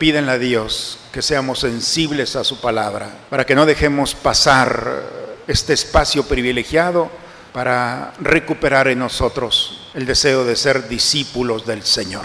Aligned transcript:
pídenle 0.00 0.32
a 0.32 0.38
Dios 0.38 0.98
que 1.12 1.20
seamos 1.20 1.58
sensibles 1.58 2.34
a 2.34 2.42
su 2.42 2.58
palabra, 2.58 3.10
para 3.28 3.44
que 3.44 3.54
no 3.54 3.66
dejemos 3.66 4.14
pasar 4.14 5.02
este 5.46 5.74
espacio 5.74 6.24
privilegiado 6.24 7.10
para 7.52 8.14
recuperar 8.18 8.88
en 8.88 8.98
nosotros 8.98 9.90
el 9.92 10.06
deseo 10.06 10.44
de 10.44 10.56
ser 10.56 10.88
discípulos 10.88 11.66
del 11.66 11.82
Señor. 11.82 12.24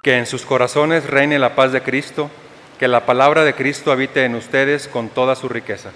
Que 0.00 0.16
en 0.16 0.24
sus 0.24 0.46
corazones 0.46 1.04
reine 1.04 1.38
la 1.38 1.54
paz 1.54 1.72
de 1.72 1.82
Cristo, 1.82 2.30
que 2.78 2.88
la 2.88 3.04
palabra 3.04 3.44
de 3.44 3.54
Cristo 3.54 3.92
habite 3.92 4.24
en 4.24 4.36
ustedes 4.36 4.88
con 4.88 5.10
toda 5.10 5.36
su 5.36 5.50
riqueza. 5.50 5.90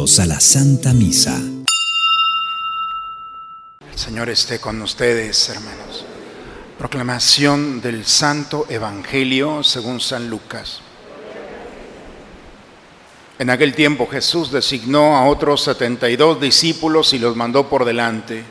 A 0.00 0.24
la 0.24 0.40
Santa 0.40 0.94
Misa. 0.94 1.36
El 3.92 3.98
Señor 3.98 4.30
esté 4.30 4.58
con 4.58 4.80
ustedes, 4.80 5.50
hermanos. 5.50 6.06
Proclamación 6.78 7.82
del 7.82 8.06
Santo 8.06 8.64
Evangelio 8.70 9.62
según 9.62 10.00
San 10.00 10.30
Lucas. 10.30 10.80
En 13.38 13.50
aquel 13.50 13.74
tiempo 13.74 14.08
Jesús 14.10 14.50
designó 14.50 15.18
a 15.18 15.26
otros 15.26 15.64
setenta 15.64 16.08
y 16.08 16.16
dos 16.16 16.40
discípulos 16.40 17.12
y 17.12 17.18
los 17.18 17.36
mandó 17.36 17.68
por 17.68 17.84
delante, 17.84 18.42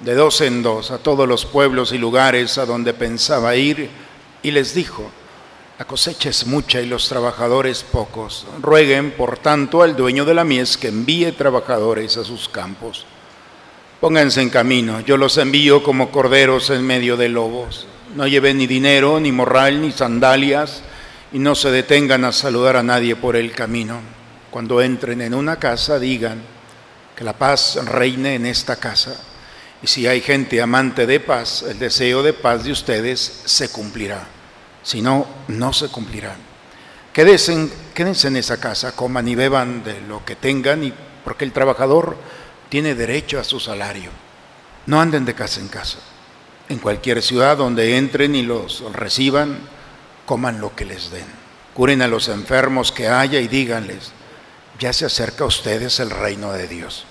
de 0.00 0.14
dos 0.14 0.42
en 0.42 0.62
dos, 0.62 0.90
a 0.90 0.98
todos 0.98 1.26
los 1.26 1.46
pueblos 1.46 1.92
y 1.92 1.98
lugares 1.98 2.58
a 2.58 2.66
donde 2.66 2.92
pensaba 2.92 3.56
ir, 3.56 3.88
y 4.42 4.50
les 4.50 4.74
dijo, 4.74 5.10
la 5.78 5.84
cosecha 5.84 6.28
es 6.28 6.44
mucha 6.44 6.80
y 6.80 6.86
los 6.86 7.08
trabajadores 7.08 7.84
pocos. 7.84 8.44
Rueguen, 8.60 9.12
por 9.12 9.38
tanto, 9.38 9.82
al 9.82 9.94
dueño 9.94 10.24
de 10.24 10.34
la 10.34 10.42
mies 10.42 10.76
que 10.76 10.88
envíe 10.88 11.30
trabajadores 11.30 12.16
a 12.16 12.24
sus 12.24 12.48
campos. 12.48 13.06
Pónganse 14.00 14.42
en 14.42 14.50
camino, 14.50 14.98
yo 15.00 15.16
los 15.16 15.38
envío 15.38 15.84
como 15.84 16.10
corderos 16.10 16.70
en 16.70 16.84
medio 16.84 17.16
de 17.16 17.28
lobos. 17.28 17.86
No 18.16 18.26
lleven 18.26 18.58
ni 18.58 18.66
dinero, 18.66 19.20
ni 19.20 19.30
morral, 19.30 19.80
ni 19.80 19.92
sandalias, 19.92 20.82
y 21.32 21.38
no 21.38 21.54
se 21.54 21.70
detengan 21.70 22.24
a 22.24 22.32
saludar 22.32 22.74
a 22.74 22.82
nadie 22.82 23.14
por 23.14 23.36
el 23.36 23.52
camino. 23.52 24.00
Cuando 24.50 24.82
entren 24.82 25.20
en 25.20 25.32
una 25.32 25.60
casa, 25.60 26.00
digan 26.00 26.42
que 27.14 27.22
la 27.22 27.34
paz 27.34 27.78
reine 27.84 28.34
en 28.34 28.46
esta 28.46 28.74
casa. 28.76 29.14
Y 29.80 29.86
si 29.86 30.08
hay 30.08 30.22
gente 30.22 30.60
amante 30.60 31.06
de 31.06 31.20
paz, 31.20 31.62
el 31.62 31.78
deseo 31.78 32.24
de 32.24 32.32
paz 32.32 32.64
de 32.64 32.72
ustedes 32.72 33.42
se 33.44 33.70
cumplirá 33.70 34.37
si 34.82 35.02
no, 35.02 35.26
no 35.48 35.72
se 35.72 35.88
cumplirán. 35.88 36.36
Quédense, 37.12 37.68
quédense 37.94 38.28
en 38.28 38.36
esa 38.36 38.58
casa, 38.58 38.94
coman 38.94 39.26
y 39.28 39.34
beban 39.34 39.82
de 39.82 40.00
lo 40.02 40.24
que 40.24 40.36
tengan, 40.36 40.84
y, 40.84 40.92
porque 41.24 41.44
el 41.44 41.52
trabajador 41.52 42.16
tiene 42.68 42.94
derecho 42.94 43.40
a 43.40 43.44
su 43.44 43.60
salario. 43.60 44.10
No 44.86 45.00
anden 45.00 45.24
de 45.24 45.34
casa 45.34 45.60
en 45.60 45.68
casa. 45.68 45.98
En 46.68 46.78
cualquier 46.78 47.22
ciudad 47.22 47.56
donde 47.56 47.96
entren 47.96 48.34
y 48.34 48.42
los 48.42 48.82
reciban, 48.92 49.58
coman 50.26 50.60
lo 50.60 50.76
que 50.76 50.84
les 50.84 51.10
den. 51.10 51.26
Curen 51.74 52.02
a 52.02 52.08
los 52.08 52.28
enfermos 52.28 52.92
que 52.92 53.08
haya 53.08 53.40
y 53.40 53.48
díganles, 53.48 54.12
ya 54.78 54.92
se 54.92 55.06
acerca 55.06 55.44
a 55.44 55.48
ustedes 55.48 56.00
el 56.00 56.10
reino 56.10 56.52
de 56.52 56.68
Dios. 56.68 57.04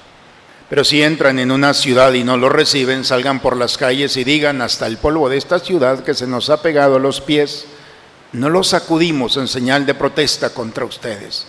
Pero 0.70 0.84
si 0.84 1.02
entran 1.02 1.40
en 1.40 1.52
una 1.52 1.74
ciudad 1.74 2.12
y 2.14 2.24
no 2.24 2.36
lo 2.36 2.50
reciben, 2.50 3.06
salgan 3.06 3.40
por 3.40 3.56
las 3.56 3.78
calles 3.78 4.18
y 4.18 4.24
digan 4.26 4.62
hasta 4.62 4.86
el 4.86 4.98
polvo 4.98 5.30
de 5.30 5.38
esta 5.38 5.60
ciudad 5.60 6.04
que 6.04 6.14
se 6.14 6.28
nos 6.28 6.50
ha 6.50 6.62
pegado 6.62 6.98
a 6.98 7.00
los 7.00 7.22
pies, 7.22 7.66
no 8.34 8.50
lo 8.50 8.64
sacudimos 8.64 9.38
en 9.38 9.48
señal 9.48 9.86
de 9.86 9.94
protesta 9.94 10.50
contra 10.50 10.84
ustedes. 10.84 11.46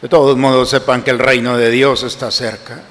De 0.00 0.08
todos 0.08 0.36
modos, 0.36 0.70
sepan 0.70 1.02
que 1.02 1.10
el 1.10 1.18
reino 1.18 1.56
de 1.56 1.70
Dios 1.70 2.04
está 2.04 2.30
cerca. 2.30 2.82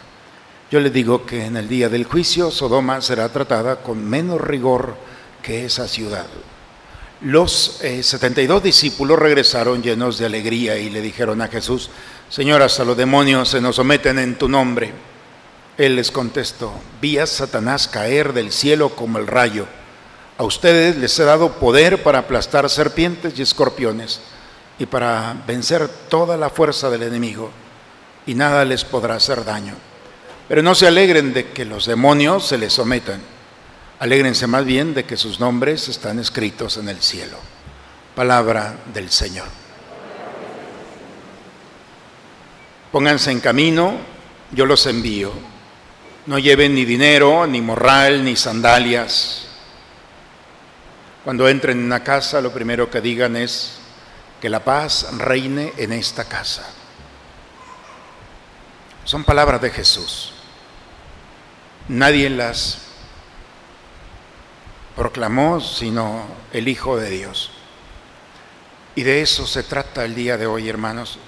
Yo 0.70 0.82
les 0.82 0.92
digo 0.92 1.26
que 1.26 1.46
en 1.46 1.56
el 1.56 1.70
día 1.70 1.88
del 1.88 2.04
juicio 2.04 2.52
Sodoma 2.52 3.00
será 3.02 3.30
tratada 3.30 3.78
con 3.78 4.04
menos 4.04 4.42
rigor 4.42 4.98
que 5.42 5.66
esa 5.66 5.88
ciudad. 5.88 6.26
Los 7.22 7.80
72 8.02 8.60
eh, 8.60 8.64
discípulos 8.66 9.18
regresaron 9.18 9.82
llenos 9.82 10.18
de 10.18 10.26
alegría 10.26 10.78
y 10.78 10.90
le 10.90 11.02
dijeron 11.02 11.42
a 11.42 11.48
Jesús, 11.48 11.90
Señor, 12.30 12.62
hasta 12.62 12.84
los 12.84 12.98
demonios 12.98 13.48
se 13.48 13.62
nos 13.62 13.78
someten 13.78 14.20
en 14.20 14.36
tu 14.36 14.50
nombre. 14.50 15.15
Él 15.78 15.98
les 15.98 16.10
contestó, 16.10 16.74
vi 17.02 17.18
a 17.18 17.28
Satanás 17.28 17.88
caer 17.88 18.32
del 18.32 18.52
cielo 18.52 18.96
como 18.96 19.18
el 19.18 19.28
rayo. 19.28 19.68
A 20.38 20.44
ustedes 20.44 20.96
les 20.96 21.18
he 21.20 21.24
dado 21.24 21.54
poder 21.54 22.02
para 22.02 22.20
aplastar 22.20 22.70
serpientes 22.70 23.38
y 23.38 23.42
escorpiones 23.42 24.22
y 24.80 24.86
para 24.86 25.36
vencer 25.46 25.88
toda 26.10 26.38
la 26.38 26.50
fuerza 26.50 26.90
del 26.90 27.04
enemigo, 27.04 27.52
y 28.26 28.36
nada 28.36 28.66
les 28.66 28.84
podrá 28.84 29.16
hacer 29.16 29.44
daño. 29.44 29.74
Pero 30.48 30.62
no 30.62 30.76
se 30.76 30.88
alegren 30.88 31.34
de 31.34 31.52
que 31.52 31.66
los 31.66 31.86
demonios 31.86 32.48
se 32.48 32.58
les 32.58 32.74
sometan, 32.74 33.22
alégrense 34.00 34.48
más 34.48 34.66
bien 34.66 34.94
de 34.94 35.06
que 35.06 35.18
sus 35.18 35.40
nombres 35.40 35.88
están 35.88 36.20
escritos 36.20 36.78
en 36.78 36.90
el 36.90 37.02
cielo. 37.02 37.38
Palabra 38.16 38.78
del 38.94 39.10
Señor. 39.10 39.48
Pónganse 42.92 43.32
en 43.32 43.42
camino, 43.42 43.98
yo 44.52 44.66
los 44.66 44.86
envío. 44.86 45.55
No 46.26 46.40
lleven 46.40 46.74
ni 46.74 46.86
dinero, 46.86 47.46
ni 47.46 47.62
morral, 47.62 48.24
ni 48.24 48.36
sandalias. 48.36 49.48
Cuando 51.24 51.48
entren 51.48 51.80
en 51.80 51.86
una 51.86 52.04
casa, 52.04 52.42
lo 52.42 52.52
primero 52.52 52.90
que 52.90 53.02
digan 53.02 53.36
es 53.36 53.78
que 54.42 54.50
la 54.50 54.64
paz 54.64 55.08
reine 55.18 55.74
en 55.78 55.92
esta 55.92 56.26
casa. 56.26 56.68
Son 59.04 59.24
palabras 59.24 59.62
de 59.62 59.70
Jesús. 59.70 60.34
Nadie 61.88 62.30
las 62.30 62.80
proclamó 64.96 65.62
sino 65.62 66.26
el 66.54 66.68
Hijo 66.68 66.98
de 66.98 67.10
Dios. 67.10 67.52
Y 68.96 69.04
de 69.04 69.22
eso 69.22 69.46
se 69.46 69.62
trata 69.62 70.06
el 70.06 70.16
día 70.16 70.38
de 70.38 70.48
hoy, 70.48 70.70
hermanos, 70.70 71.20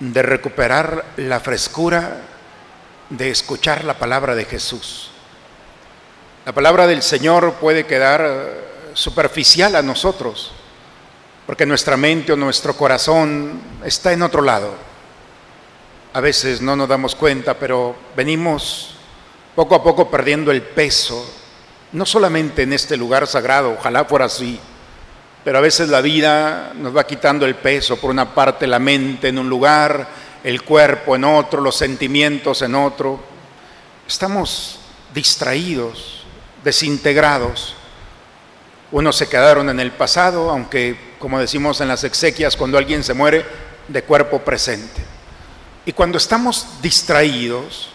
de 0.00 0.22
recuperar 0.22 1.04
la 1.16 1.40
frescura 1.40 2.22
de 3.10 3.30
escuchar 3.30 3.84
la 3.84 3.98
palabra 3.98 4.34
de 4.34 4.44
Jesús. 4.44 5.10
La 6.44 6.52
palabra 6.52 6.86
del 6.86 7.02
Señor 7.02 7.54
puede 7.54 7.86
quedar 7.86 8.24
eh, 8.24 8.68
superficial 8.94 9.76
a 9.76 9.82
nosotros, 9.82 10.52
porque 11.46 11.66
nuestra 11.66 11.96
mente 11.96 12.32
o 12.32 12.36
nuestro 12.36 12.74
corazón 12.74 13.60
está 13.84 14.12
en 14.12 14.22
otro 14.22 14.42
lado. 14.42 14.74
A 16.12 16.20
veces 16.20 16.60
no 16.60 16.76
nos 16.76 16.88
damos 16.88 17.14
cuenta, 17.14 17.54
pero 17.54 17.96
venimos 18.16 18.94
poco 19.54 19.74
a 19.74 19.82
poco 19.82 20.10
perdiendo 20.10 20.50
el 20.50 20.62
peso, 20.62 21.28
no 21.92 22.06
solamente 22.06 22.62
en 22.62 22.72
este 22.72 22.96
lugar 22.96 23.26
sagrado, 23.26 23.72
ojalá 23.78 24.04
fuera 24.04 24.26
así, 24.26 24.60
pero 25.44 25.58
a 25.58 25.62
veces 25.62 25.88
la 25.88 26.00
vida 26.00 26.72
nos 26.74 26.96
va 26.96 27.06
quitando 27.06 27.46
el 27.46 27.54
peso, 27.54 27.96
por 27.96 28.10
una 28.10 28.34
parte 28.34 28.66
la 28.66 28.78
mente 28.78 29.28
en 29.28 29.38
un 29.38 29.48
lugar, 29.48 30.06
el 30.44 30.62
cuerpo 30.62 31.16
en 31.16 31.24
otro, 31.24 31.60
los 31.60 31.76
sentimientos 31.76 32.62
en 32.62 32.74
otro. 32.74 33.20
Estamos 34.06 34.80
distraídos, 35.14 36.24
desintegrados. 36.64 37.74
Unos 38.90 39.16
se 39.16 39.28
quedaron 39.28 39.68
en 39.68 39.80
el 39.80 39.92
pasado, 39.92 40.50
aunque, 40.50 41.14
como 41.18 41.38
decimos 41.38 41.80
en 41.80 41.88
las 41.88 42.04
exequias, 42.04 42.56
cuando 42.56 42.78
alguien 42.78 43.04
se 43.04 43.14
muere, 43.14 43.44
de 43.88 44.02
cuerpo 44.02 44.40
presente. 44.40 45.02
Y 45.84 45.92
cuando 45.92 46.18
estamos 46.18 46.66
distraídos, 46.82 47.90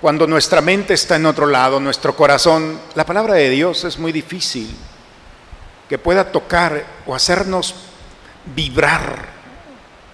cuando 0.00 0.26
nuestra 0.26 0.60
mente 0.60 0.94
está 0.94 1.16
en 1.16 1.26
otro 1.26 1.46
lado, 1.46 1.78
nuestro 1.78 2.16
corazón, 2.16 2.80
la 2.94 3.06
palabra 3.06 3.34
de 3.34 3.50
Dios 3.50 3.84
es 3.84 3.98
muy 3.98 4.12
difícil 4.12 4.74
que 5.88 5.98
pueda 5.98 6.32
tocar 6.32 6.84
o 7.06 7.14
hacernos 7.14 7.74
vibrar, 8.54 9.28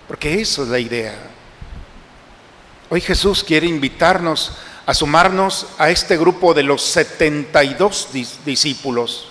porque 0.06 0.40
eso 0.40 0.64
es 0.64 0.68
la 0.68 0.78
idea. 0.78 1.14
Hoy 2.90 3.02
Jesús 3.02 3.44
quiere 3.44 3.66
invitarnos 3.66 4.52
a 4.86 4.94
sumarnos 4.94 5.66
a 5.76 5.90
este 5.90 6.16
grupo 6.16 6.54
de 6.54 6.62
los 6.62 6.82
72 6.82 8.08
discípulos. 8.46 9.28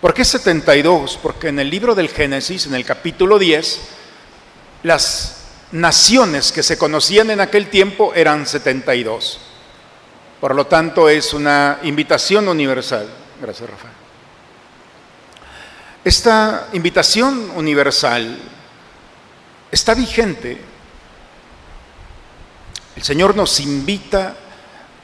¿Por 0.00 0.12
qué 0.12 0.24
72? 0.24 1.16
Porque 1.22 1.48
en 1.48 1.60
el 1.60 1.70
libro 1.70 1.94
del 1.94 2.08
Génesis, 2.08 2.66
en 2.66 2.74
el 2.74 2.84
capítulo 2.84 3.38
10, 3.38 3.80
las 4.82 5.44
naciones 5.70 6.50
que 6.50 6.64
se 6.64 6.76
conocían 6.76 7.30
en 7.30 7.40
aquel 7.40 7.70
tiempo 7.70 8.12
eran 8.16 8.44
72. 8.44 9.38
Por 10.40 10.56
lo 10.56 10.66
tanto, 10.66 11.08
es 11.08 11.32
una 11.32 11.78
invitación 11.84 12.48
universal. 12.48 13.08
Gracias, 13.40 13.70
Rafael. 13.70 13.94
Esta 16.02 16.66
invitación 16.72 17.52
universal 17.54 18.36
está 19.70 19.94
vigente 19.94 20.69
el 23.00 23.06
Señor 23.06 23.34
nos 23.34 23.58
invita 23.60 24.34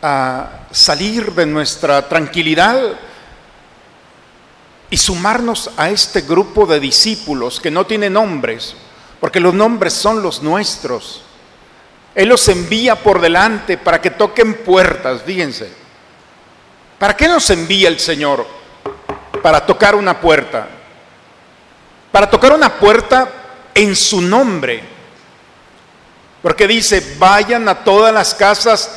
a 0.02 0.66
salir 0.70 1.32
de 1.32 1.46
nuestra 1.46 2.06
tranquilidad 2.06 2.78
y 4.90 4.98
sumarnos 4.98 5.70
a 5.78 5.88
este 5.88 6.20
grupo 6.20 6.66
de 6.66 6.78
discípulos 6.78 7.58
que 7.58 7.70
no 7.70 7.86
tienen 7.86 8.12
nombres, 8.12 8.76
porque 9.18 9.40
los 9.40 9.54
nombres 9.54 9.94
son 9.94 10.20
los 10.22 10.42
nuestros. 10.42 11.22
Él 12.14 12.28
los 12.28 12.46
envía 12.48 12.96
por 12.96 13.18
delante 13.18 13.78
para 13.78 14.02
que 14.02 14.10
toquen 14.10 14.62
puertas, 14.62 15.22
fíjense. 15.22 15.72
¿Para 16.98 17.16
qué 17.16 17.28
nos 17.28 17.48
envía 17.48 17.88
el 17.88 17.98
Señor? 17.98 18.46
Para 19.42 19.64
tocar 19.64 19.94
una 19.94 20.20
puerta. 20.20 20.68
Para 22.12 22.28
tocar 22.28 22.52
una 22.52 22.74
puerta 22.74 23.32
en 23.74 23.96
su 23.96 24.20
nombre. 24.20 24.95
Porque 26.46 26.68
dice, 26.68 27.16
vayan 27.18 27.68
a 27.68 27.82
todas 27.82 28.14
las 28.14 28.32
casas 28.32 28.88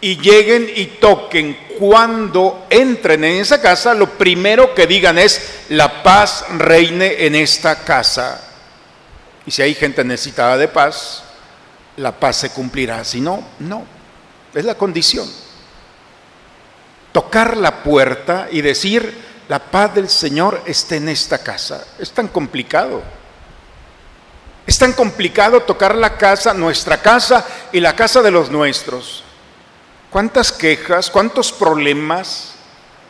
y 0.00 0.16
lleguen 0.16 0.70
y 0.76 0.86
toquen. 0.86 1.58
Cuando 1.76 2.68
entren 2.70 3.24
en 3.24 3.40
esa 3.40 3.60
casa, 3.60 3.94
lo 3.94 4.10
primero 4.10 4.76
que 4.76 4.86
digan 4.86 5.18
es, 5.18 5.64
la 5.70 6.04
paz 6.04 6.44
reine 6.50 7.26
en 7.26 7.34
esta 7.34 7.82
casa. 7.82 8.40
Y 9.44 9.50
si 9.50 9.60
hay 9.60 9.74
gente 9.74 10.04
necesitada 10.04 10.56
de 10.56 10.68
paz, 10.68 11.24
la 11.96 12.12
paz 12.12 12.36
se 12.36 12.50
cumplirá. 12.50 13.02
Si 13.02 13.20
no, 13.20 13.42
no. 13.58 13.84
Es 14.54 14.64
la 14.64 14.76
condición. 14.76 15.28
Tocar 17.10 17.56
la 17.56 17.82
puerta 17.82 18.46
y 18.52 18.60
decir, 18.60 19.20
la 19.48 19.58
paz 19.58 19.96
del 19.96 20.08
Señor 20.08 20.62
está 20.64 20.94
en 20.94 21.08
esta 21.08 21.38
casa. 21.38 21.84
Es 21.98 22.12
tan 22.12 22.28
complicado. 22.28 23.02
Es 24.66 24.78
tan 24.78 24.92
complicado 24.92 25.60
tocar 25.60 25.94
la 25.94 26.16
casa, 26.16 26.54
nuestra 26.54 27.02
casa 27.02 27.46
y 27.72 27.80
la 27.80 27.94
casa 27.94 28.22
de 28.22 28.30
los 28.30 28.50
nuestros. 28.50 29.22
¿Cuántas 30.10 30.52
quejas, 30.52 31.10
cuántos 31.10 31.52
problemas 31.52 32.54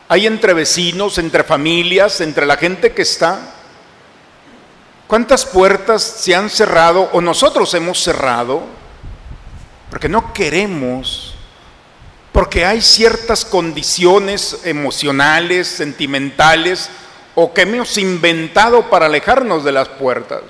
hay 0.08 0.26
entre 0.26 0.52
vecinos, 0.52 1.18
entre 1.18 1.44
familias, 1.44 2.20
entre 2.20 2.46
la 2.46 2.56
gente 2.56 2.92
que 2.92 3.02
está? 3.02 3.38
¿Cuántas 5.06 5.44
puertas 5.44 6.02
se 6.02 6.34
han 6.34 6.50
cerrado 6.50 7.10
o 7.12 7.20
nosotros 7.20 7.72
hemos 7.74 8.02
cerrado? 8.02 8.62
Porque 9.90 10.08
no 10.08 10.32
queremos, 10.32 11.34
porque 12.32 12.64
hay 12.64 12.80
ciertas 12.80 13.44
condiciones 13.44 14.60
emocionales, 14.64 15.68
sentimentales, 15.68 16.90
o 17.36 17.52
que 17.52 17.62
hemos 17.62 17.96
inventado 17.98 18.90
para 18.90 19.06
alejarnos 19.06 19.62
de 19.62 19.72
las 19.72 19.88
puertas. 19.88 20.42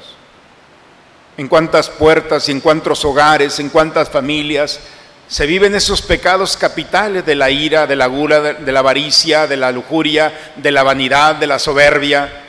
En 1.37 1.49
cuántas 1.49 1.91
puertas 1.91 2.49
en 2.49 2.61
cuántos 2.61 3.05
hogares, 3.05 3.59
en 3.59 3.69
cuántas 3.69 4.09
familias 4.09 4.81
se 5.27 5.47
viven 5.47 5.75
esos 5.75 6.03
pecados 6.03 6.57
capitales 6.57 7.25
de 7.25 7.35
la 7.35 7.51
ira, 7.51 7.87
de 7.87 7.97
la 7.97 8.07
gula, 8.07 8.41
de 8.41 8.73
la 8.73 8.81
avaricia, 8.81 9.47
de 9.47 9.57
la 9.57 9.73
lujuria, 9.73 10.53
de 10.57 10.71
la 10.71 10.83
vanidad, 10.83 11.37
de 11.37 11.47
la 11.47 11.59
soberbia 11.59 12.45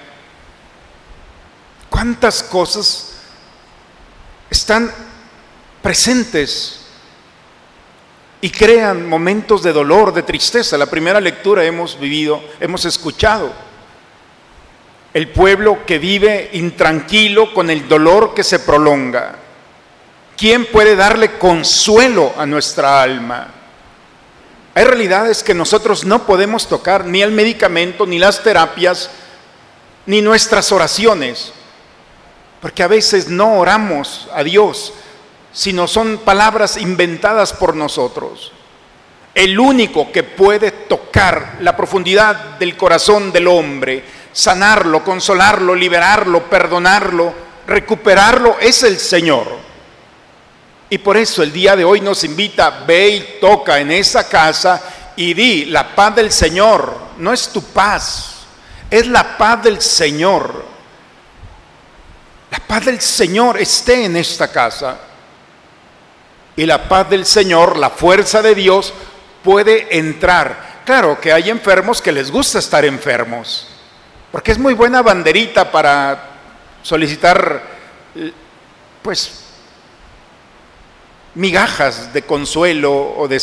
cuántas 1.96 2.44
cosas 2.44 3.14
están 4.50 4.92
presentes 5.82 6.82
y 8.42 8.50
crean 8.50 9.08
momentos 9.08 9.64
de 9.64 9.72
dolor, 9.72 10.14
de 10.14 10.24
tristeza. 10.24 10.78
La 10.78 10.88
primera 10.88 11.22
lectura 11.22 11.64
hemos 11.64 11.98
vivido, 11.98 12.44
hemos 12.60 12.84
escuchado. 12.84 13.54
El 15.16 15.30
pueblo 15.30 15.86
que 15.86 15.98
vive 15.98 16.50
intranquilo 16.52 17.54
con 17.54 17.70
el 17.70 17.88
dolor 17.88 18.34
que 18.34 18.44
se 18.44 18.60
prolonga. 18.60 19.38
¿Quién 20.36 20.66
puede 20.66 20.98
darle 20.98 21.38
consuelo 21.38 22.34
a 22.38 22.46
nuestra 22.46 23.02
alma? 23.02 23.48
Hay 24.74 24.84
realidades 24.84 25.42
que 25.42 25.54
nosotros 25.54 26.04
no 26.04 26.26
podemos 26.26 26.68
tocar, 26.68 27.06
ni 27.06 27.22
el 27.22 27.32
medicamento, 27.32 28.06
ni 28.06 28.20
las 28.20 28.44
terapias, 28.44 29.10
ni 30.06 30.22
nuestras 30.22 30.74
oraciones. 30.74 31.54
Porque 32.60 32.84
a 32.84 32.90
veces 32.90 33.30
no 33.30 33.58
oramos 33.60 34.28
a 34.34 34.44
Dios, 34.44 34.92
sino 35.54 35.88
son 35.88 36.18
palabras 36.26 36.76
inventadas 36.76 37.54
por 37.54 37.74
nosotros. 37.74 38.52
El 39.34 39.58
único 39.62 40.12
que 40.12 40.24
puede 40.24 40.72
tocar 40.72 41.60
la 41.62 41.78
profundidad 41.78 42.58
del 42.60 42.76
corazón 42.76 43.32
del 43.32 43.48
hombre, 43.48 44.04
sanarlo, 44.36 45.02
consolarlo, 45.02 45.74
liberarlo, 45.74 46.50
perdonarlo, 46.50 47.34
recuperarlo, 47.66 48.58
es 48.60 48.84
el 48.84 49.00
Señor. 49.00 49.48
Y 50.90 50.98
por 50.98 51.16
eso 51.16 51.42
el 51.42 51.54
día 51.54 51.76
de 51.78 51.86
hoy 51.86 52.02
nos 52.02 52.26
invita, 52.26 52.84
ve 52.86 53.08
y 53.08 53.40
toca 53.40 53.80
en 53.80 53.92
esa 53.92 54.28
casa 54.28 54.82
y 55.16 55.34
di, 55.34 55.66
la 55.66 55.96
paz 55.96 56.16
del 56.16 56.34
Señor, 56.34 56.98
no 57.18 57.32
es 57.32 57.48
tu 57.48 57.64
paz, 57.64 58.46
es 58.92 59.08
la 59.08 59.38
paz 59.38 59.64
del 59.64 59.82
Señor. 59.82 60.66
La 62.52 62.60
paz 62.60 62.86
del 62.86 63.00
Señor 63.00 63.58
esté 63.58 64.04
en 64.04 64.18
esta 64.18 64.52
casa. 64.52 64.98
Y 66.58 66.66
la 66.66 66.90
paz 66.90 67.10
del 67.10 67.26
Señor, 67.26 67.78
la 67.78 67.90
fuerza 67.90 68.42
de 68.42 68.54
Dios, 68.54 68.94
puede 69.44 69.98
entrar. 69.98 70.82
Claro 70.86 71.22
que 71.22 71.32
hay 71.32 71.50
enfermos 71.50 72.02
que 72.02 72.12
les 72.12 72.30
gusta 72.30 72.60
estar 72.60 72.84
enfermos, 72.84 73.68
porque 74.36 74.52
es 74.52 74.60
muy 74.60 74.74
buena 74.74 75.02
banderita 75.02 75.72
para 75.72 76.32
solicitar, 76.84 77.64
pues, 79.02 79.46
migajas 81.36 82.12
de 82.12 82.22
consuelo 82.24 83.14
o 83.16 83.30
de, 83.30 83.42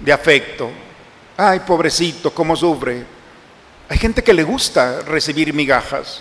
de 0.00 0.12
afecto. 0.12 0.70
Ay, 1.38 1.60
pobrecito, 1.60 2.34
cómo 2.34 2.54
sufre. 2.54 3.02
Hay 3.88 3.96
gente 3.96 4.22
que 4.22 4.34
le 4.34 4.42
gusta 4.42 5.00
recibir 5.00 5.54
migajas 5.54 6.20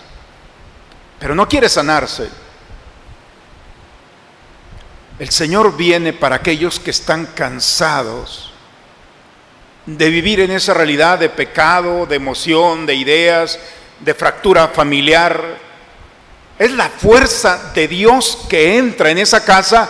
pero 1.19 1.36
no 1.36 1.45
quiere 1.50 1.68
sanarse. 1.68 2.29
El 5.19 5.29
Señor 5.29 5.75
viene 5.75 6.13
para 6.13 6.38
aquellos 6.38 6.79
que 6.79 6.91
están 6.91 7.25
cansados 7.36 8.52
de 9.85 10.09
vivir 10.09 10.39
en 10.39 10.51
esa 10.51 10.74
realidad 10.74 11.19
de 11.19 11.30
pecado, 11.30 12.06
de 12.06 12.15
emoción, 12.15 12.85
de 12.85 12.95
ideas, 12.95 13.59
de 14.00 14.13
fractura 14.13 14.69
familiar. 14.69 15.57
Es 16.57 16.71
la 16.71 16.89
fuerza 16.89 17.71
de 17.74 17.88
Dios 17.88 18.45
que 18.50 18.77
entra 18.77 19.09
en 19.09 19.18
esa 19.18 19.44
casa 19.44 19.89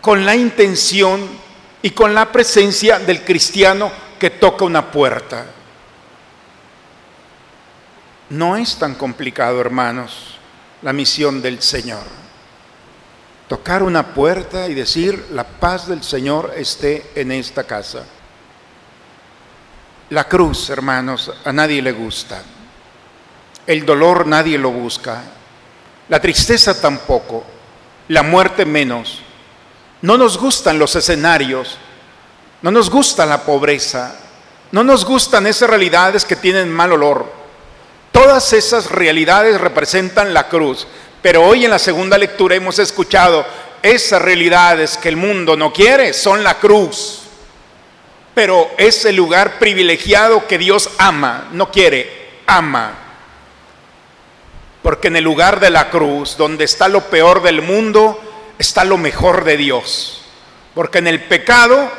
con 0.00 0.24
la 0.24 0.34
intención 0.34 1.28
y 1.82 1.90
con 1.90 2.14
la 2.14 2.30
presencia 2.32 2.98
del 2.98 3.24
cristiano 3.24 3.90
que 4.18 4.30
toca 4.30 4.64
una 4.64 4.90
puerta. 4.90 5.44
No 8.30 8.56
es 8.56 8.76
tan 8.76 8.94
complicado, 8.94 9.60
hermanos, 9.60 10.38
la 10.82 10.92
misión 10.92 11.42
del 11.42 11.60
Señor. 11.60 12.02
Tocar 13.48 13.82
una 13.82 14.14
puerta 14.14 14.68
y 14.68 14.74
decir, 14.74 15.26
la 15.32 15.44
paz 15.44 15.86
del 15.86 16.02
Señor 16.02 16.54
esté 16.56 17.10
en 17.14 17.32
esta 17.32 17.64
casa. 17.64 18.04
La 20.10 20.24
cruz, 20.24 20.70
hermanos, 20.70 21.32
a 21.44 21.52
nadie 21.52 21.80
le 21.80 21.92
gusta. 21.92 22.42
El 23.66 23.86
dolor 23.86 24.26
nadie 24.26 24.58
lo 24.58 24.70
busca. 24.70 25.22
La 26.08 26.20
tristeza 26.20 26.80
tampoco. 26.80 27.44
La 28.08 28.22
muerte 28.22 28.64
menos. 28.66 29.20
No 30.02 30.18
nos 30.18 30.36
gustan 30.36 30.78
los 30.78 30.94
escenarios. 30.96 31.78
No 32.60 32.70
nos 32.70 32.90
gusta 32.90 33.24
la 33.24 33.42
pobreza. 33.42 34.14
No 34.72 34.84
nos 34.84 35.04
gustan 35.04 35.46
esas 35.46 35.70
realidades 35.70 36.24
que 36.24 36.36
tienen 36.36 36.70
mal 36.70 36.92
olor. 36.92 37.44
Todas 38.14 38.52
esas 38.52 38.90
realidades 38.90 39.60
representan 39.60 40.32
la 40.32 40.48
cruz, 40.48 40.86
pero 41.20 41.42
hoy 41.42 41.64
en 41.64 41.70
la 41.72 41.80
segunda 41.80 42.16
lectura 42.16 42.54
hemos 42.54 42.78
escuchado 42.78 43.44
esas 43.82 44.22
realidades 44.22 44.96
que 44.96 45.08
el 45.08 45.16
mundo 45.16 45.56
no 45.56 45.72
quiere 45.72 46.12
son 46.12 46.44
la 46.44 46.58
cruz, 46.60 47.23
pero 48.34 48.70
es 48.76 49.04
el 49.04 49.16
lugar 49.16 49.58
privilegiado 49.58 50.46
que 50.46 50.58
Dios 50.58 50.90
ama, 50.98 51.48
no 51.52 51.70
quiere, 51.70 52.40
ama. 52.46 52.98
Porque 54.82 55.08
en 55.08 55.16
el 55.16 55.24
lugar 55.24 55.60
de 55.60 55.70
la 55.70 55.90
cruz, 55.90 56.36
donde 56.36 56.64
está 56.64 56.88
lo 56.88 57.02
peor 57.08 57.42
del 57.42 57.62
mundo, 57.62 58.20
está 58.58 58.84
lo 58.84 58.98
mejor 58.98 59.44
de 59.44 59.56
Dios. 59.56 60.22
Porque 60.74 60.98
en 60.98 61.06
el 61.06 61.22
pecado 61.22 61.90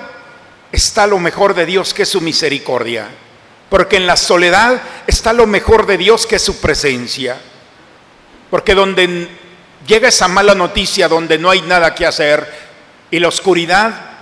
está 0.71 1.07
lo 1.07 1.19
mejor 1.19 1.55
de 1.55 1.65
Dios, 1.65 1.93
que 1.93 2.03
es 2.03 2.09
su 2.09 2.21
misericordia 2.21 3.07
porque 3.69 3.97
en 3.97 4.07
la 4.07 4.15
soledad 4.15 4.81
está 5.07 5.33
lo 5.33 5.47
mejor 5.47 5.85
de 5.85 5.97
Dios 5.97 6.25
que 6.25 6.37
es 6.37 6.41
su 6.41 6.61
presencia. 6.61 7.37
Porque 8.49 8.75
donde 8.75 9.27
llega 9.87 10.07
esa 10.07 10.27
mala 10.27 10.55
noticia, 10.55 11.07
donde 11.07 11.37
no 11.37 11.49
hay 11.49 11.61
nada 11.61 11.95
que 11.95 12.05
hacer, 12.05 12.47
y 13.11 13.19
la 13.19 13.27
oscuridad, 13.27 14.14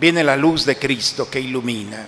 viene 0.00 0.24
la 0.24 0.36
luz 0.36 0.64
de 0.64 0.78
Cristo 0.78 1.28
que 1.30 1.38
ilumina. 1.38 2.06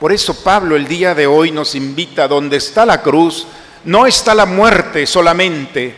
Por 0.00 0.12
eso 0.12 0.42
Pablo 0.42 0.76
el 0.76 0.88
día 0.88 1.14
de 1.14 1.26
hoy 1.26 1.52
nos 1.52 1.74
invita, 1.74 2.26
donde 2.26 2.56
está 2.56 2.84
la 2.84 3.00
cruz, 3.00 3.46
no 3.84 4.06
está 4.06 4.34
la 4.34 4.46
muerte 4.46 5.06
solamente, 5.06 5.94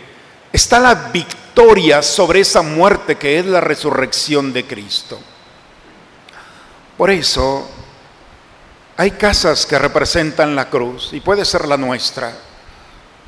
está 0.52 0.78
la 0.78 0.94
victoria 0.94 2.02
sobre 2.02 2.40
esa 2.40 2.62
muerte 2.62 3.16
que 3.16 3.38
es 3.38 3.46
la 3.46 3.60
resurrección 3.60 4.52
de 4.52 4.66
Cristo. 4.66 5.18
Por 6.98 7.10
eso 7.10 7.68
hay 8.96 9.12
casas 9.12 9.64
que 9.64 9.78
representan 9.78 10.54
la 10.54 10.68
cruz 10.68 11.10
y 11.12 11.20
puede 11.20 11.44
ser 11.44 11.66
la 11.66 11.76
nuestra. 11.76 12.32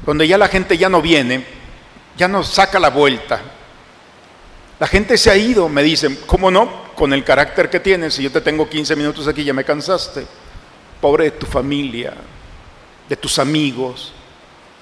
donde 0.04 0.28
ya 0.28 0.36
la 0.36 0.48
gente 0.48 0.76
ya 0.76 0.90
no 0.90 1.00
viene, 1.00 1.46
ya 2.16 2.28
no 2.28 2.42
saca 2.42 2.78
la 2.78 2.90
vuelta. 2.90 3.40
La 4.78 4.86
gente 4.86 5.16
se 5.16 5.30
ha 5.30 5.36
ido, 5.36 5.66
me 5.68 5.82
dicen, 5.82 6.18
¿cómo 6.26 6.50
no? 6.50 6.83
Con 6.96 7.12
el 7.12 7.24
carácter 7.24 7.68
que 7.68 7.80
tienes, 7.80 8.14
si 8.14 8.22
yo 8.22 8.30
te 8.30 8.40
tengo 8.40 8.68
15 8.68 8.94
minutos 8.96 9.26
aquí, 9.26 9.44
ya 9.44 9.52
me 9.52 9.64
cansaste. 9.64 10.26
Pobre 11.00 11.24
de 11.24 11.30
tu 11.32 11.46
familia, 11.46 12.14
de 13.08 13.16
tus 13.16 13.38
amigos, 13.38 14.12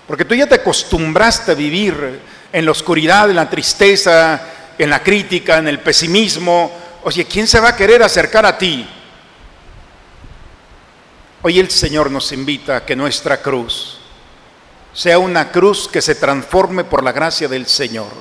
porque 0.07 0.25
tú 0.25 0.35
ya 0.35 0.47
te 0.47 0.57
acostumbraste 0.57 1.52
a 1.52 1.54
vivir 1.54 2.21
en 2.52 2.64
la 2.64 2.71
oscuridad, 2.71 3.31
en 3.31 3.37
la 3.37 3.49
tristeza, 3.49 4.40
en 4.78 4.90
la 4.90 5.02
crítica, 5.02 5.59
en 5.59 5.69
el 5.69 5.81
pesimismo. 5.81 6.71
Oye, 7.04 7.25
¿quién 7.25 7.47
se 7.47 7.61
va 7.61 7.71
a 7.71 7.76
querer 7.76 8.02
acercar 8.02 8.45
a 8.45 8.59
ti? 8.59 8.87
Hoy 11.42 11.59
el 11.59 11.71
Señor 11.71 12.11
nos 12.11 12.31
invita 12.33 12.76
a 12.76 12.85
que 12.85 12.95
nuestra 12.95 13.40
cruz 13.40 13.99
sea 14.92 15.19
una 15.19 15.50
cruz 15.50 15.88
que 15.88 16.02
se 16.02 16.14
transforme 16.14 16.85
por 16.85 17.02
la 17.02 17.12
gracia 17.12 17.49
del 17.49 17.66
Señor. 17.66 18.12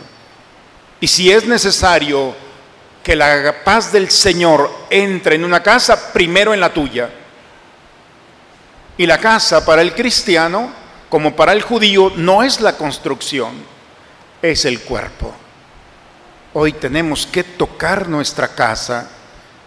Y 1.00 1.07
si 1.07 1.31
es 1.31 1.45
necesario 1.45 2.33
que 3.03 3.15
la 3.15 3.63
paz 3.63 3.91
del 3.91 4.10
Señor 4.12 4.70
entre 4.89 5.36
en 5.36 5.46
una 5.46 5.63
casa, 5.63 6.13
primero 6.13 6.53
en 6.53 6.60
la 6.60 6.74
tuya. 6.74 7.10
Y 8.98 9.05
la 9.05 9.17
casa 9.17 9.65
para 9.65 9.81
el 9.81 9.96
cristiano, 9.96 10.72
como 11.10 11.36
para 11.36 11.53
el 11.53 11.62
judío, 11.62 12.12
no 12.15 12.43
es 12.43 12.62
la 12.62 12.77
construcción, 12.77 13.53
es 14.41 14.65
el 14.65 14.81
cuerpo. 14.81 15.34
Hoy 16.53 16.74
tenemos 16.74 17.25
que 17.25 17.43
tocar 17.43 18.08
nuestra 18.08 18.50
casa 18.50 19.10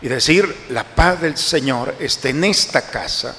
y 0.00 0.08
decir, 0.08 0.66
la 0.68 0.84
paz 0.84 1.20
del 1.20 1.36
Señor 1.36 1.96
está 1.98 2.28
en 2.28 2.44
esta 2.44 2.82
casa. 2.82 3.34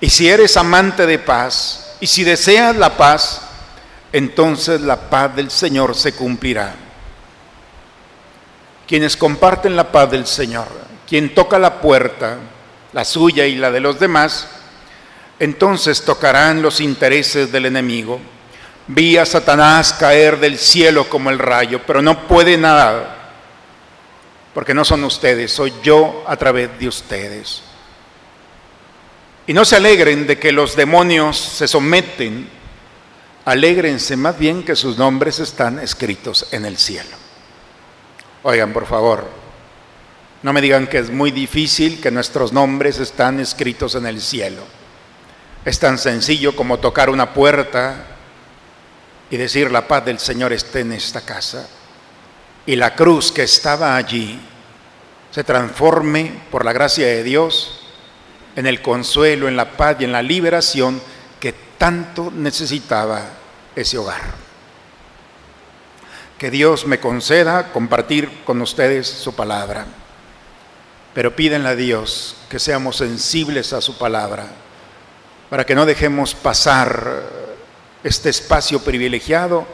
Y 0.00 0.10
si 0.10 0.28
eres 0.28 0.56
amante 0.56 1.06
de 1.06 1.18
paz, 1.18 1.96
y 2.00 2.06
si 2.06 2.24
deseas 2.24 2.76
la 2.76 2.96
paz, 2.96 3.40
entonces 4.12 4.80
la 4.80 5.08
paz 5.08 5.34
del 5.36 5.50
Señor 5.50 5.94
se 5.94 6.12
cumplirá. 6.14 6.85
Quienes 8.86 9.16
comparten 9.16 9.76
la 9.76 9.90
paz 9.90 10.10
del 10.10 10.26
Señor, 10.26 10.68
quien 11.08 11.34
toca 11.34 11.58
la 11.58 11.80
puerta, 11.80 12.38
la 12.92 13.04
suya 13.04 13.46
y 13.46 13.56
la 13.56 13.70
de 13.70 13.80
los 13.80 13.98
demás, 13.98 14.48
entonces 15.38 16.04
tocarán 16.04 16.62
los 16.62 16.80
intereses 16.80 17.50
del 17.50 17.66
enemigo. 17.66 18.20
Vi 18.86 19.16
a 19.16 19.26
Satanás 19.26 19.92
caer 19.92 20.38
del 20.38 20.58
cielo 20.58 21.08
como 21.08 21.30
el 21.30 21.38
rayo, 21.38 21.82
pero 21.86 22.00
no 22.00 22.26
puede 22.28 22.56
nada, 22.56 23.32
porque 24.54 24.74
no 24.74 24.84
son 24.84 25.04
ustedes, 25.04 25.52
soy 25.52 25.72
yo 25.82 26.24
a 26.26 26.36
través 26.36 26.78
de 26.78 26.88
ustedes. 26.88 27.62
Y 29.48 29.52
no 29.52 29.64
se 29.64 29.76
alegren 29.76 30.26
de 30.26 30.38
que 30.38 30.52
los 30.52 30.76
demonios 30.76 31.36
se 31.36 31.68
someten 31.68 32.56
Alégrense 33.46 34.16
más 34.16 34.36
bien 34.36 34.64
que 34.64 34.74
sus 34.74 34.98
nombres 34.98 35.38
están 35.38 35.78
escritos 35.78 36.48
en 36.50 36.64
el 36.64 36.76
cielo. 36.76 37.25
Oigan, 38.48 38.72
por 38.72 38.86
favor, 38.86 39.26
no 40.44 40.52
me 40.52 40.60
digan 40.60 40.86
que 40.86 40.98
es 40.98 41.10
muy 41.10 41.32
difícil 41.32 42.00
que 42.00 42.12
nuestros 42.12 42.52
nombres 42.52 43.00
están 43.00 43.40
escritos 43.40 43.96
en 43.96 44.06
el 44.06 44.20
cielo. 44.20 44.62
Es 45.64 45.80
tan 45.80 45.98
sencillo 45.98 46.54
como 46.54 46.78
tocar 46.78 47.10
una 47.10 47.34
puerta 47.34 48.04
y 49.30 49.36
decir 49.36 49.72
la 49.72 49.88
paz 49.88 50.04
del 50.04 50.20
Señor 50.20 50.52
esté 50.52 50.82
en 50.82 50.92
esta 50.92 51.22
casa 51.22 51.66
y 52.64 52.76
la 52.76 52.94
cruz 52.94 53.32
que 53.32 53.42
estaba 53.42 53.96
allí 53.96 54.38
se 55.32 55.42
transforme 55.42 56.30
por 56.48 56.64
la 56.64 56.72
gracia 56.72 57.04
de 57.04 57.24
Dios 57.24 57.80
en 58.54 58.68
el 58.68 58.80
consuelo, 58.80 59.48
en 59.48 59.56
la 59.56 59.72
paz 59.72 59.96
y 59.98 60.04
en 60.04 60.12
la 60.12 60.22
liberación 60.22 61.02
que 61.40 61.52
tanto 61.76 62.30
necesitaba 62.30 63.22
ese 63.74 63.98
hogar. 63.98 64.45
Que 66.38 66.50
Dios 66.50 66.86
me 66.86 67.00
conceda 67.00 67.72
compartir 67.72 68.44
con 68.44 68.60
ustedes 68.60 69.06
su 69.06 69.34
palabra, 69.34 69.86
pero 71.14 71.34
pídenle 71.34 71.70
a 71.70 71.74
Dios 71.74 72.36
que 72.50 72.58
seamos 72.58 72.96
sensibles 72.96 73.72
a 73.72 73.80
su 73.80 73.96
palabra, 73.96 74.46
para 75.48 75.64
que 75.64 75.74
no 75.74 75.86
dejemos 75.86 76.34
pasar 76.34 77.22
este 78.04 78.28
espacio 78.28 78.80
privilegiado 78.80 79.66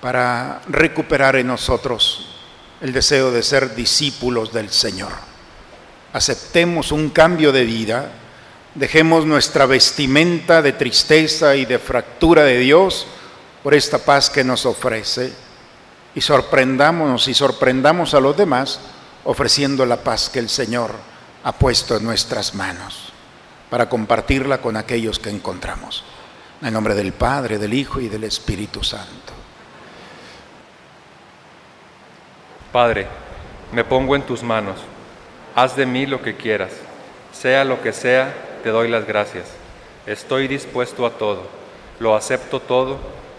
para 0.00 0.60
recuperar 0.68 1.36
en 1.36 1.46
nosotros 1.46 2.36
el 2.80 2.92
deseo 2.92 3.30
de 3.30 3.42
ser 3.42 3.74
discípulos 3.74 4.52
del 4.52 4.70
Señor. 4.70 5.12
Aceptemos 6.12 6.92
un 6.92 7.10
cambio 7.10 7.52
de 7.52 7.64
vida 7.64 8.10
Dejemos 8.74 9.24
nuestra 9.24 9.66
vestimenta 9.66 10.60
de 10.60 10.72
tristeza 10.72 11.54
y 11.54 11.64
de 11.64 11.78
fractura 11.78 12.42
de 12.42 12.58
Dios 12.58 13.06
por 13.62 13.72
esta 13.72 13.98
paz 13.98 14.28
que 14.28 14.42
nos 14.42 14.66
ofrece 14.66 15.32
y 16.14 16.20
sorprendámonos 16.20 17.28
y 17.28 17.34
sorprendamos 17.34 18.14
a 18.14 18.20
los 18.20 18.36
demás 18.36 18.80
ofreciendo 19.24 19.84
la 19.86 19.96
paz 19.96 20.30
que 20.30 20.38
el 20.38 20.48
Señor 20.48 20.92
ha 21.42 21.52
puesto 21.52 21.96
en 21.96 22.04
nuestras 22.04 22.54
manos 22.54 23.12
para 23.70 23.88
compartirla 23.88 24.58
con 24.58 24.76
aquellos 24.76 25.18
que 25.18 25.30
encontramos. 25.30 26.04
En 26.60 26.68
el 26.68 26.74
nombre 26.74 26.94
del 26.94 27.12
Padre, 27.12 27.58
del 27.58 27.74
Hijo 27.74 28.00
y 28.00 28.08
del 28.08 28.24
Espíritu 28.24 28.84
Santo. 28.84 29.32
Padre, 32.72 33.06
me 33.72 33.84
pongo 33.84 34.16
en 34.16 34.22
tus 34.22 34.42
manos. 34.42 34.80
Haz 35.54 35.76
de 35.76 35.86
mí 35.86 36.06
lo 36.06 36.22
que 36.22 36.36
quieras, 36.36 36.72
sea 37.32 37.64
lo 37.64 37.80
que 37.82 37.92
sea 37.92 38.34
te 38.64 38.70
doy 38.70 38.88
las 38.88 39.06
gracias. 39.06 39.44
Estoy 40.06 40.48
dispuesto 40.48 41.04
a 41.04 41.10
todo, 41.10 41.42
lo 42.00 42.16
acepto 42.16 42.60
todo, 42.60 42.98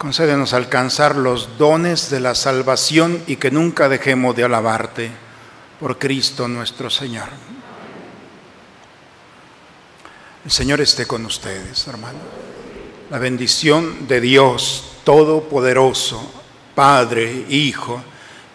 concédenos 0.00 0.54
alcanzar 0.54 1.14
los 1.14 1.58
dones 1.58 2.08
de 2.08 2.20
la 2.20 2.34
salvación 2.34 3.22
y 3.26 3.36
que 3.36 3.50
nunca 3.50 3.86
dejemos 3.90 4.34
de 4.34 4.44
alabarte 4.44 5.10
por 5.78 5.98
Cristo 5.98 6.48
nuestro 6.48 6.88
Señor. 6.88 7.28
El 10.42 10.50
Señor 10.50 10.80
esté 10.80 11.04
con 11.04 11.26
ustedes, 11.26 11.86
hermano. 11.86 12.18
La 13.10 13.18
bendición 13.18 14.08
de 14.08 14.22
Dios 14.22 14.92
Todopoderoso, 15.04 16.32
Padre, 16.74 17.44
Hijo 17.50 18.02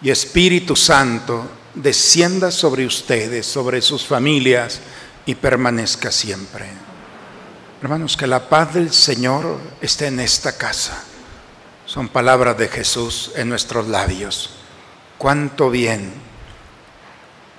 y 0.02 0.10
Espíritu 0.10 0.74
Santo, 0.74 1.48
descienda 1.76 2.50
sobre 2.50 2.84
ustedes, 2.84 3.46
sobre 3.46 3.82
sus 3.82 4.04
familias 4.04 4.80
y 5.26 5.36
permanezca 5.36 6.10
siempre. 6.10 6.66
Hermanos, 7.80 8.16
que 8.16 8.26
la 8.26 8.48
paz 8.48 8.74
del 8.74 8.92
Señor 8.92 9.60
esté 9.80 10.08
en 10.08 10.18
esta 10.18 10.58
casa. 10.58 11.04
Son 11.86 12.08
palabras 12.08 12.58
de 12.58 12.66
Jesús 12.66 13.30
en 13.36 13.48
nuestros 13.48 13.86
labios. 13.86 14.50
Cuánto 15.18 15.70
bien, 15.70 16.12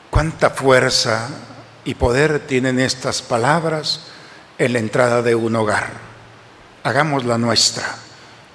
cuánta 0.10 0.50
fuerza 0.50 1.30
y 1.86 1.96
poder 1.96 2.46
tienen 2.46 2.78
estas 2.78 3.22
palabras 3.22 4.08
en 4.58 4.74
la 4.74 4.80
entrada 4.80 5.22
de 5.22 5.34
un 5.34 5.56
hogar. 5.56 5.92
Hagamos 6.84 7.24
la 7.24 7.38
nuestra 7.38 7.96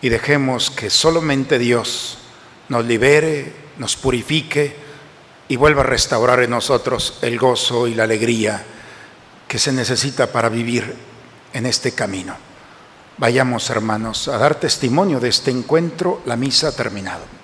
y 0.02 0.10
dejemos 0.10 0.70
que 0.70 0.90
solamente 0.90 1.58
Dios 1.58 2.18
nos 2.68 2.84
libere, 2.84 3.54
nos 3.78 3.96
purifique 3.96 4.76
y 5.48 5.56
vuelva 5.56 5.80
a 5.80 5.86
restaurar 5.86 6.42
en 6.42 6.50
nosotros 6.50 7.18
el 7.22 7.38
gozo 7.38 7.86
y 7.86 7.94
la 7.94 8.04
alegría 8.04 8.62
que 9.48 9.58
se 9.58 9.72
necesita 9.72 10.30
para 10.30 10.50
vivir 10.50 10.94
en 11.54 11.64
este 11.64 11.92
camino. 11.92 12.51
Vayamos, 13.18 13.68
hermanos, 13.70 14.28
a 14.28 14.38
dar 14.38 14.54
testimonio 14.54 15.20
de 15.20 15.28
este 15.28 15.50
encuentro. 15.50 16.20
La 16.24 16.36
misa 16.36 16.68
ha 16.68 16.72
terminado. 16.72 17.41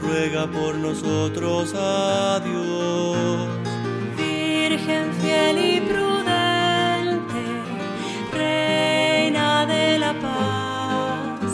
ruega 0.00 0.46
por 0.46 0.74
nosotros 0.76 1.74
a 1.74 2.40
Dios. 2.40 3.48
Virgen 4.16 5.12
fiel 5.20 5.58
y 5.58 5.80
prudente, 5.80 7.42
Reina 8.32 9.66
de 9.66 9.98
la 9.98 10.12
paz, 10.14 11.50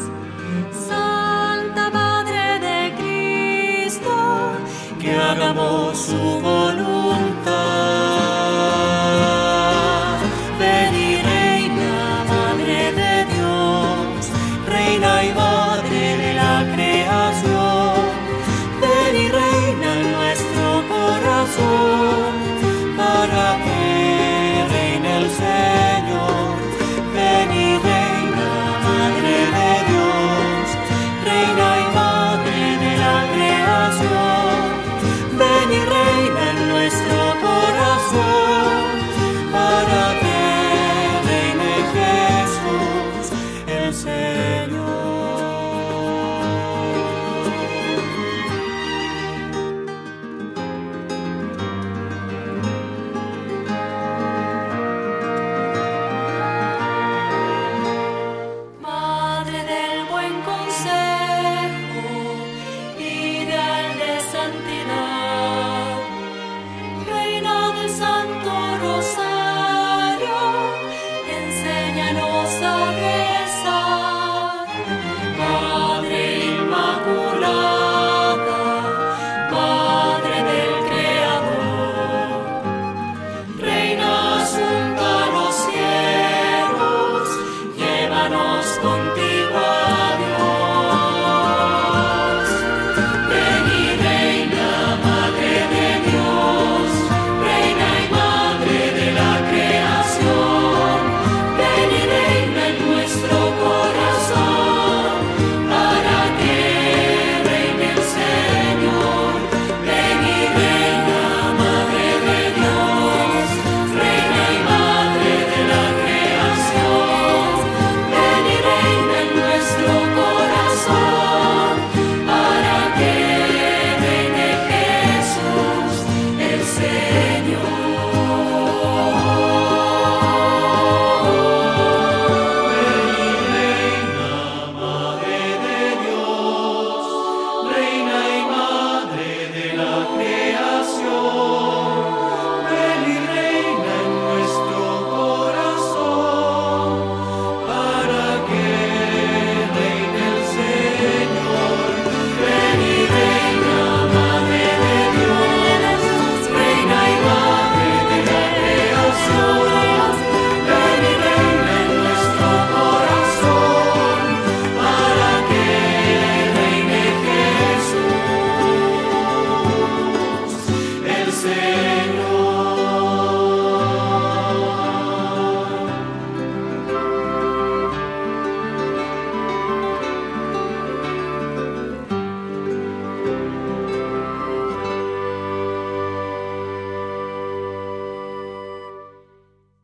Santa 0.88 1.90
Madre 1.90 2.60
de 2.68 2.94
Cristo, 3.00 4.14
que 5.00 5.12
hagamos 5.12 5.98
su 5.98 6.16
voluntad. 6.16 6.65